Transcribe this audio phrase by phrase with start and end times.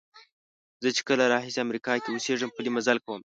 [0.83, 3.19] زه چې کله راهیسې امریکا کې اوسېږم پلی مزل کوم.